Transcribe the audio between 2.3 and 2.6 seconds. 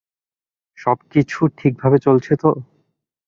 তো?